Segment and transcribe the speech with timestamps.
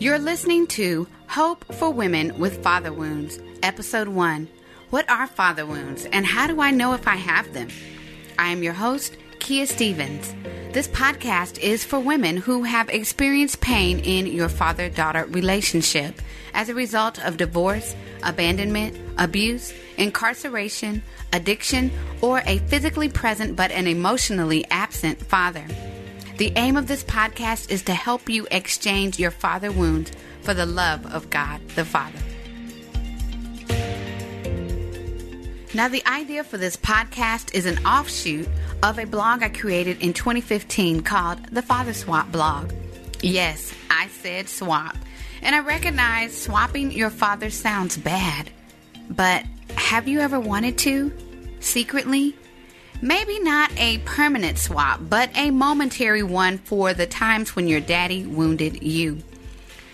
[0.00, 4.46] You're listening to Hope for Women with Father Wounds, Episode 1.
[4.90, 7.66] What are father wounds and how do I know if I have them?
[8.38, 10.32] I am your host, Kia Stevens.
[10.72, 16.22] This podcast is for women who have experienced pain in your father daughter relationship
[16.54, 21.02] as a result of divorce, abandonment, abuse, incarceration,
[21.32, 21.90] addiction,
[22.22, 25.66] or a physically present but an emotionally absent father.
[26.38, 30.66] The aim of this podcast is to help you exchange your father wounds for the
[30.66, 32.20] love of God the Father.
[35.74, 38.48] Now, the idea for this podcast is an offshoot
[38.84, 42.72] of a blog I created in 2015 called the Father Swap Blog.
[43.20, 44.96] Yes, I said swap.
[45.42, 48.48] And I recognize swapping your father sounds bad.
[49.10, 49.44] But
[49.74, 51.12] have you ever wanted to?
[51.58, 52.36] Secretly?
[53.00, 58.26] Maybe not a permanent swap, but a momentary one for the times when your daddy
[58.26, 59.22] wounded you.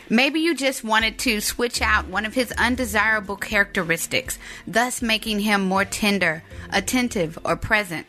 [0.08, 5.62] Maybe you just wanted to switch out one of his undesirable characteristics, thus making him
[5.62, 8.06] more tender, attentive, or present.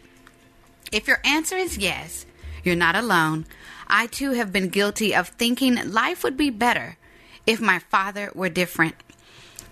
[0.94, 2.26] If your answer is yes,
[2.64, 3.46] you're not alone.
[3.88, 6.98] I too have been guilty of thinking life would be better
[7.46, 8.96] if my father were different.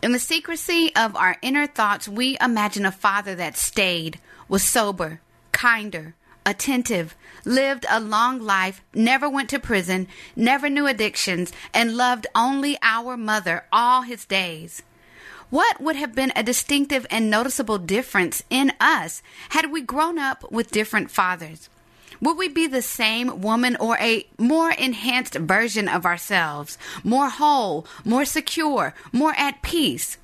[0.04, 5.22] In the secrecy of our inner thoughts, we imagine a father that stayed, was sober,
[5.54, 6.14] kinder,
[6.46, 7.16] attentive,
[7.46, 13.16] lived a long life, never went to prison, never knew addictions, and loved only our
[13.16, 14.84] mother all his days.
[15.50, 20.52] What would have been a distinctive and noticeable difference in us had we grown up
[20.52, 21.70] with different fathers?
[22.24, 27.86] Would we be the same woman or a more enhanced version of ourselves, more whole,
[28.06, 30.18] more secure, more at peace?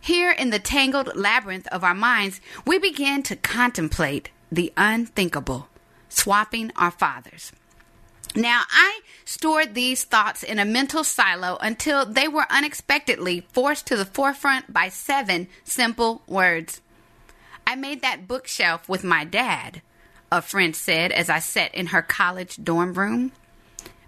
[0.00, 5.68] Here in the tangled labyrinth of our minds, we begin to contemplate the unthinkable,
[6.08, 7.52] swapping our fathers.
[8.34, 13.96] Now, I stored these thoughts in a mental silo until they were unexpectedly forced to
[13.96, 16.80] the forefront by seven simple words.
[17.66, 19.82] I made that bookshelf with my dad,
[20.30, 23.32] a friend said as I sat in her college dorm room.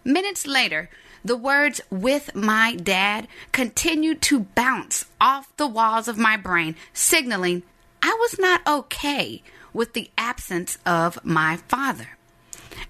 [0.05, 0.89] Minutes later,
[1.25, 7.63] the words with my dad continued to bounce off the walls of my brain, signaling
[8.03, 9.43] I was not okay
[9.73, 12.17] with the absence of my father.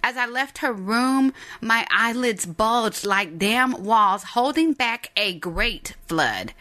[0.03, 5.95] As I left her room, my eyelids bulged like dam walls holding back a great
[6.07, 6.55] flood.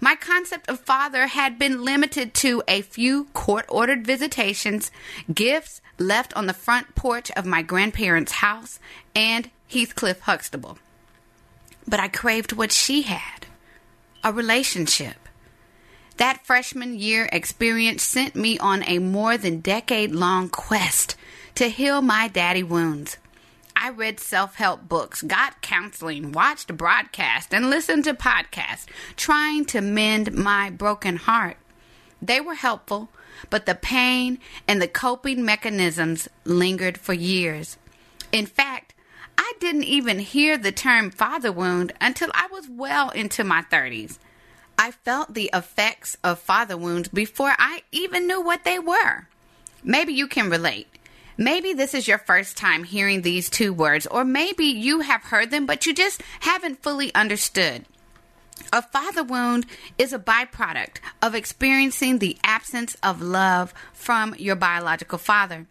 [0.00, 4.90] My concept of father had been limited to a few court ordered visitations,
[5.32, 8.78] gifts left on the front porch of my grandparents' house,
[9.14, 10.78] and Heathcliff Huxtable.
[11.86, 13.46] But I craved what she had
[14.24, 15.16] a relationship.
[16.16, 21.16] That freshman year experience sent me on a more than decade long quest
[21.54, 23.16] to heal my daddy wounds.
[23.80, 29.80] I read self help books, got counseling, watched broadcasts, and listened to podcasts, trying to
[29.80, 31.58] mend my broken heart.
[32.20, 33.08] They were helpful,
[33.50, 37.78] but the pain and the coping mechanisms lingered for years.
[38.32, 38.94] In fact,
[39.38, 44.18] I didn't even hear the term father wound until I was well into my 30s.
[44.76, 49.28] I felt the effects of father wounds before I even knew what they were.
[49.84, 50.88] Maybe you can relate.
[51.40, 55.52] Maybe this is your first time hearing these two words, or maybe you have heard
[55.52, 57.84] them, but you just haven't fully understood.
[58.72, 59.64] A father wound
[59.98, 65.68] is a byproduct of experiencing the absence of love from your biological father.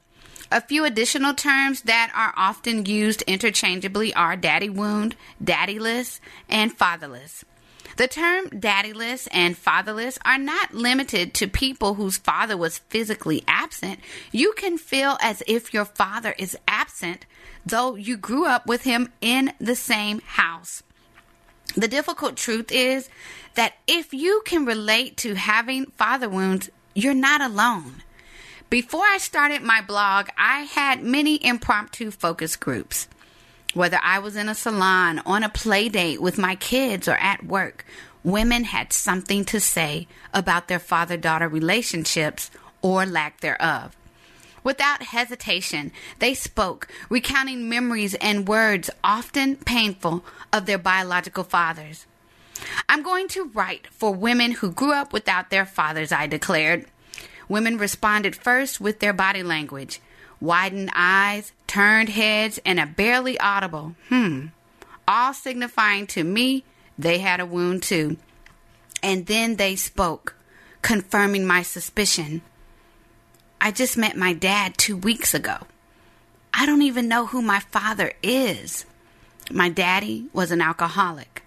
[0.49, 7.43] A few additional terms that are often used interchangeably are daddy wound, daddyless, and fatherless.
[7.97, 13.99] The term daddyless and fatherless are not limited to people whose father was physically absent.
[14.31, 17.25] You can feel as if your father is absent,
[17.65, 20.83] though you grew up with him in the same house.
[21.75, 23.09] The difficult truth is
[23.55, 28.03] that if you can relate to having father wounds, you're not alone.
[28.69, 33.07] Before I started my blog, I had many impromptu focus groups.
[33.73, 37.45] Whether I was in a salon, on a play date with my kids, or at
[37.45, 37.85] work,
[38.23, 42.49] women had something to say about their father daughter relationships
[42.81, 43.95] or lack thereof.
[44.63, 52.05] Without hesitation, they spoke, recounting memories and words often painful of their biological fathers.
[52.89, 56.85] I'm going to write for women who grew up without their fathers, I declared.
[57.47, 60.01] Women responded first with their body language
[60.39, 64.47] widened eyes, turned heads, and a barely audible hmm,
[65.07, 66.63] all signifying to me
[66.97, 68.17] they had a wound too.
[69.03, 70.35] And then they spoke,
[70.81, 72.41] confirming my suspicion.
[73.61, 75.57] I just met my dad two weeks ago.
[76.53, 78.85] I don't even know who my father is.
[79.51, 81.43] My daddy was an alcoholic.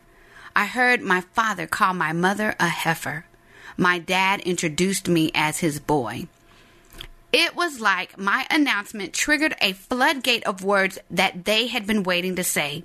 [0.55, 3.25] I heard my father call my mother a heifer.
[3.77, 6.29] My dad introduced me as his boy.
[7.33, 12.35] It was like my announcement triggered a floodgate of words that they had been waiting
[12.37, 12.85] to say.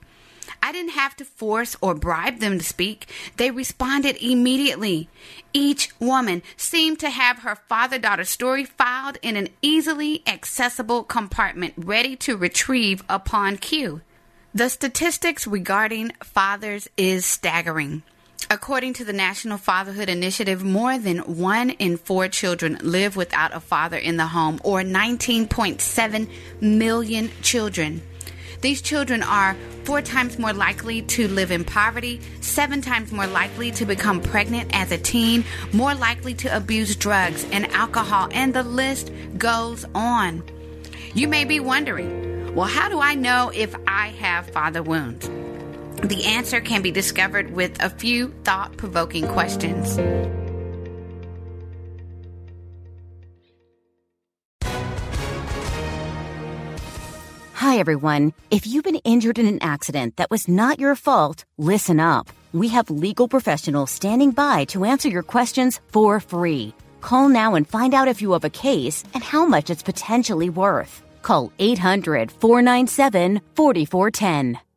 [0.62, 3.08] I didn't have to force or bribe them to speak.
[3.38, 5.10] They responded immediately.
[5.54, 11.74] Each woman seemed to have her father daughter story filed in an easily accessible compartment
[11.78, 14.02] ready to retrieve upon cue.
[14.54, 18.04] The statistics regarding fathers is staggering.
[18.50, 23.60] According to the National Fatherhood Initiative, more than one in four children live without a
[23.60, 26.30] father in the home, or 19.7
[26.62, 28.04] million children.
[28.62, 33.72] These children are four times more likely to live in poverty, seven times more likely
[33.72, 35.44] to become pregnant as a teen,
[35.74, 40.44] more likely to abuse drugs and alcohol, and the list goes on.
[41.16, 45.30] You may be wondering, well, how do I know if I have father wounds?
[46.04, 49.98] The answer can be discovered with a few thought provoking questions.
[57.54, 58.34] Hi, everyone.
[58.52, 62.30] If you've been injured in an accident that was not your fault, listen up.
[62.54, 66.74] We have legal professionals standing by to answer your questions for free.
[67.02, 70.50] Call now and find out if you have a case and how much it's potentially
[70.50, 71.02] worth.
[71.22, 74.65] Call 800 497 4410.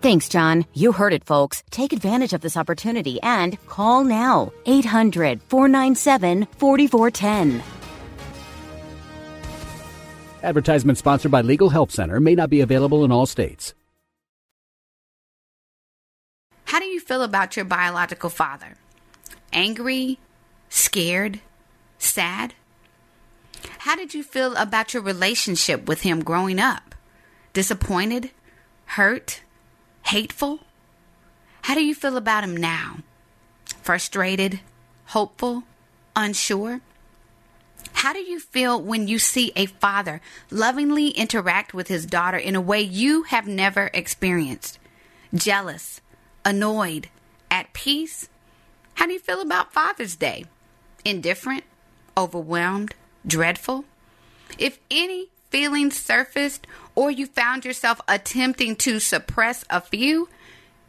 [0.00, 0.64] Thanks, John.
[0.74, 1.64] You heard it, folks.
[1.70, 4.52] Take advantage of this opportunity and call now.
[4.64, 7.62] 800 497 4410.
[10.42, 13.74] Advertisement sponsored by Legal Help Center may not be available in all states.
[16.66, 18.76] How do you feel about your biological father?
[19.52, 20.18] Angry?
[20.68, 21.40] Scared?
[21.98, 22.54] Sad?
[23.78, 26.94] How did you feel about your relationship with him growing up?
[27.52, 28.30] Disappointed?
[28.84, 29.40] Hurt?
[30.08, 30.60] Hateful?
[31.60, 33.00] How do you feel about him now?
[33.82, 34.60] Frustrated?
[35.08, 35.64] Hopeful?
[36.16, 36.80] Unsure?
[37.92, 42.56] How do you feel when you see a father lovingly interact with his daughter in
[42.56, 44.78] a way you have never experienced?
[45.34, 46.00] Jealous?
[46.42, 47.10] Annoyed?
[47.50, 48.30] At peace?
[48.94, 50.46] How do you feel about Father's Day?
[51.04, 51.64] Indifferent?
[52.16, 52.94] Overwhelmed?
[53.26, 53.84] Dreadful?
[54.58, 56.66] If any feelings surfaced
[56.98, 60.28] or you found yourself attempting to suppress a few,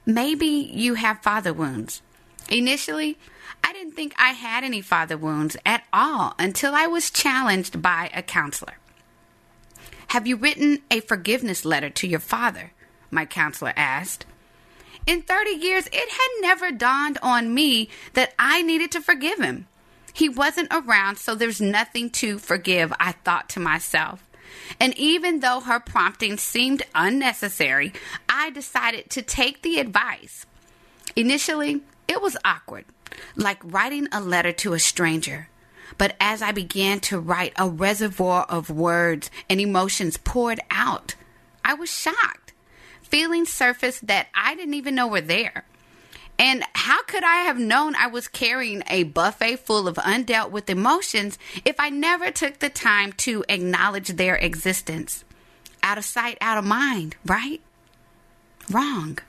[0.08, 2.02] maybe you have father wounds.
[2.50, 3.20] Initially,
[3.64, 8.10] I didn't think I had any father wounds at all until I was challenged by
[8.12, 8.80] a counselor.
[10.08, 12.72] Have you written a forgiveness letter to your father?
[13.12, 14.26] My counselor asked.
[15.06, 19.68] In 30 years, it had never dawned on me that I needed to forgive him.
[20.12, 24.24] He wasn't around, so there's nothing to forgive, I thought to myself.
[24.80, 27.94] And even though her prompting seemed unnecessary,
[28.28, 30.46] I decided to take the advice.
[31.16, 32.86] Initially, it was awkward,
[33.36, 35.50] like writing a letter to a stranger.
[35.98, 41.16] But as I began to write, a reservoir of words and emotions poured out.
[41.64, 42.54] I was shocked.
[43.02, 45.66] Feelings surfaced that I didn't even know were there.
[46.40, 50.70] And how could I have known I was carrying a buffet full of undealt with
[50.70, 55.26] emotions if I never took the time to acknowledge their existence?
[55.84, 57.62] Out of sight, out of mind, right?
[58.72, 59.20] Wrong.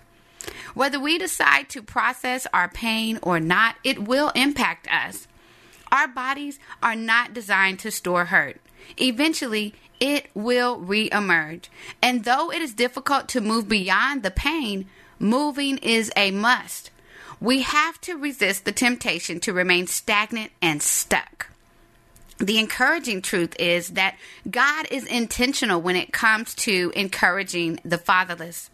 [0.75, 5.27] Whether we decide to process our pain or not, it will impact us.
[5.91, 8.61] Our bodies are not designed to store hurt.
[8.97, 11.65] Eventually, it will reemerge.
[12.01, 14.87] And though it is difficult to move beyond the pain,
[15.19, 16.90] moving is a must.
[17.41, 21.47] We have to resist the temptation to remain stagnant and stuck.
[22.37, 24.19] The encouraging truth is that
[24.51, 28.69] God is intentional when it comes to encouraging the fatherless.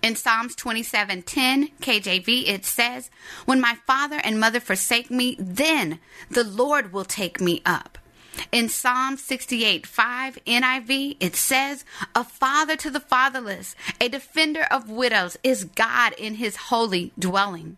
[0.00, 3.10] In Psalms 27:10 KJV it says,
[3.46, 5.98] "When my father and mother forsake me, then
[6.30, 7.98] the Lord will take me up."
[8.52, 15.36] In Psalm 68:5 NIV it says, "A father to the fatherless, a defender of widows
[15.42, 17.76] is God in his holy dwelling."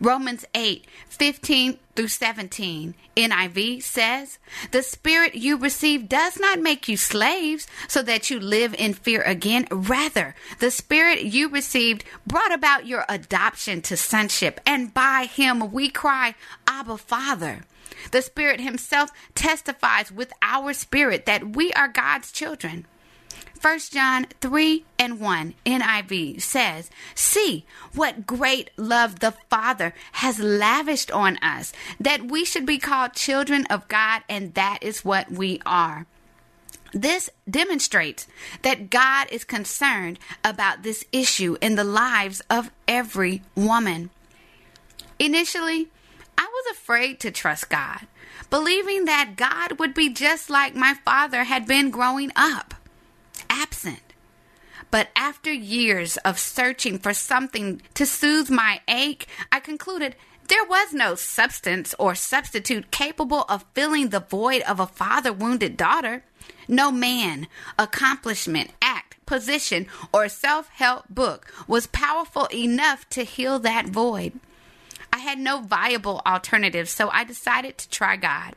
[0.00, 4.38] Romans 8, 15 through 17, NIV says,
[4.72, 9.22] The Spirit you receive does not make you slaves so that you live in fear
[9.22, 9.66] again.
[9.70, 15.88] Rather, the Spirit you received brought about your adoption to sonship, and by Him we
[15.88, 16.34] cry,
[16.66, 17.60] Abba, Father.
[18.10, 22.86] The Spirit Himself testifies with our spirit that we are God's children.
[23.60, 31.10] 1 John 3 and 1 NIV says, See what great love the Father has lavished
[31.10, 35.60] on us, that we should be called children of God, and that is what we
[35.64, 36.06] are.
[36.92, 38.26] This demonstrates
[38.62, 44.10] that God is concerned about this issue in the lives of every woman.
[45.18, 45.88] Initially,
[46.36, 48.06] I was afraid to trust God,
[48.50, 52.74] believing that God would be just like my father had been growing up
[53.54, 54.00] absent.
[54.90, 60.16] But after years of searching for something to soothe my ache, I concluded
[60.48, 65.76] there was no substance or substitute capable of filling the void of a father wounded
[65.76, 66.22] daughter.
[66.68, 67.46] No man,
[67.78, 74.38] accomplishment, act, position, or self help book was powerful enough to heal that void.
[75.12, 78.54] I had no viable alternative, so I decided to try God.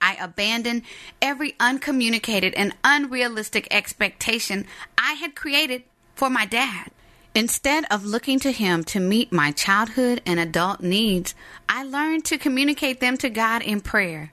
[0.00, 0.82] I abandoned
[1.20, 4.66] every uncommunicated and unrealistic expectation
[4.98, 5.82] I had created
[6.14, 6.90] for my dad.
[7.34, 11.34] Instead of looking to him to meet my childhood and adult needs,
[11.68, 14.32] I learned to communicate them to God in prayer.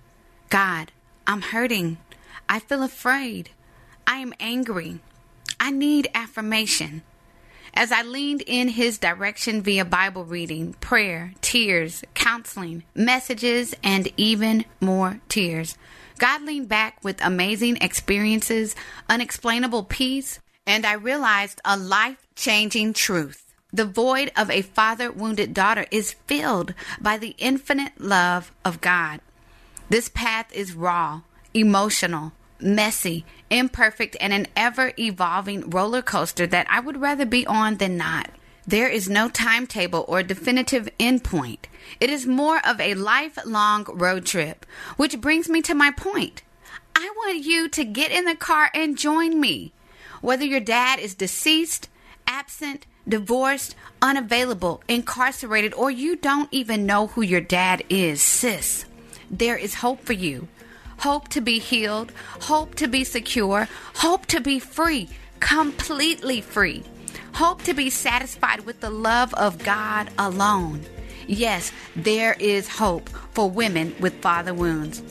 [0.49, 0.91] God,
[1.25, 1.97] I'm hurting.
[2.47, 3.49] I feel afraid.
[4.05, 4.99] I am angry.
[5.59, 7.01] I need affirmation.
[7.73, 14.65] As I leaned in his direction via Bible reading, prayer, tears, counseling, messages, and even
[14.81, 15.77] more tears,
[16.17, 18.75] God leaned back with amazing experiences,
[19.09, 23.53] unexplainable peace, and I realized a life changing truth.
[23.73, 29.21] The void of a father wounded daughter is filled by the infinite love of God.
[29.89, 31.21] This path is raw,
[31.53, 37.77] emotional, messy, imperfect, and an ever evolving roller coaster that I would rather be on
[37.77, 38.29] than not.
[38.65, 41.65] There is no timetable or definitive endpoint.
[41.99, 44.65] It is more of a lifelong road trip,
[44.97, 46.43] which brings me to my point.
[46.95, 49.73] I want you to get in the car and join me.
[50.21, 51.89] Whether your dad is deceased,
[52.27, 58.85] absent, divorced, unavailable, incarcerated, or you don't even know who your dad is, sis,
[59.29, 60.47] there is hope for you
[61.01, 66.83] hope to be healed, hope to be secure, hope to be free, completely free,
[67.33, 70.79] hope to be satisfied with the love of God alone.
[71.25, 75.01] Yes, there is hope for women with father wounds.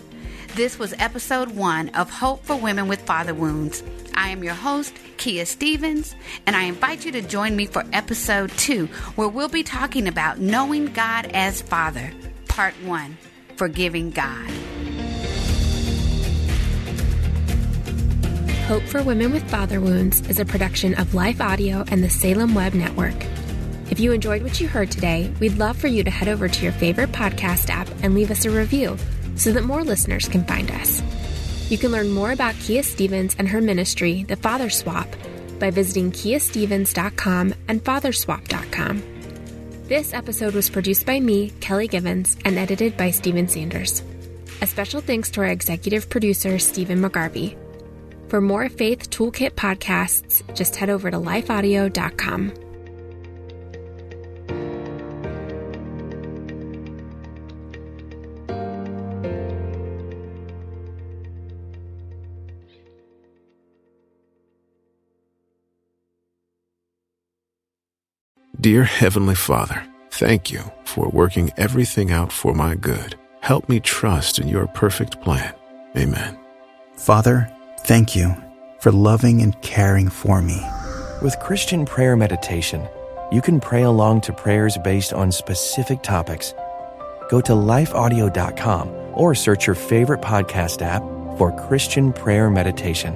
[0.54, 3.82] This was episode one of Hope for Women with Father Wounds.
[4.14, 6.14] I am your host, Kia Stevens,
[6.47, 10.38] and I invite you to join me for episode two, where we'll be talking about
[10.38, 12.12] knowing God as Father,
[12.47, 13.16] part one,
[13.56, 14.50] forgiving God.
[18.71, 22.55] Hope for Women with Father Wounds is a production of Life Audio and the Salem
[22.55, 23.17] Web Network.
[23.91, 26.62] If you enjoyed what you heard today, we'd love for you to head over to
[26.62, 28.97] your favorite podcast app and leave us a review
[29.35, 31.03] so that more listeners can find us.
[31.69, 35.09] You can learn more about Kia Stevens and her ministry, The Father Swap,
[35.59, 39.03] by visiting kiastevens.com and fatherswap.com.
[39.89, 44.05] This episode was produced by me, Kelly Givens, and edited by Stephen Sanders.
[44.62, 47.57] A special thanks to our executive producer, Stephen McGarvey.
[48.30, 52.52] For more Faith Toolkit podcasts, just head over to lifeaudio.com.
[68.60, 73.18] Dear Heavenly Father, thank you for working everything out for my good.
[73.40, 75.52] Help me trust in your perfect plan.
[75.96, 76.38] Amen.
[76.94, 77.50] Father,
[77.84, 78.37] Thank you
[78.78, 80.60] for loving and caring for me.
[81.22, 82.87] With Christian prayer meditation,
[83.32, 86.54] you can pray along to prayers based on specific topics.
[87.28, 91.02] Go to lifeaudio.com or search your favorite podcast app
[91.38, 93.14] for Christian prayer meditation.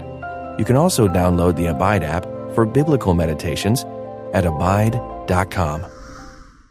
[0.58, 3.84] You can also download the Abide app for biblical meditations
[4.32, 5.93] at abide.com.